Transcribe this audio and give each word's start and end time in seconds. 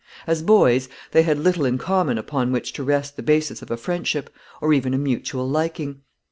As 0.25 0.41
boys, 0.41 0.89
they 1.11 1.21
had 1.21 1.37
little 1.37 1.63
in 1.63 1.77
common 1.77 2.17
upon 2.17 2.51
which 2.51 2.73
to 2.73 2.83
rest 2.83 3.17
the 3.17 3.21
basis 3.21 3.61
of 3.61 3.69
a 3.69 3.77
friendship, 3.77 4.33
or 4.59 4.73
even 4.73 4.95
a 4.95 4.97
mutual 4.97 5.47
liking. 5.47 6.01